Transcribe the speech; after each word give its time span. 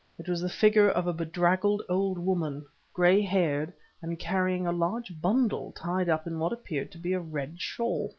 It 0.17 0.27
was 0.27 0.41
the 0.41 0.49
figure 0.49 0.89
of 0.89 1.05
a 1.05 1.13
bedraggled 1.13 1.83
old 1.87 2.17
woman, 2.17 2.65
gray 2.91 3.21
haired, 3.21 3.71
and 4.01 4.17
carrying 4.17 4.65
a 4.65 4.71
large 4.71 5.21
bundle 5.21 5.71
tied 5.73 6.09
up 6.09 6.25
in 6.25 6.39
what 6.39 6.51
appeared 6.51 6.91
to 6.93 6.97
be 6.97 7.13
a 7.13 7.19
red 7.19 7.61
shawl. 7.61 8.09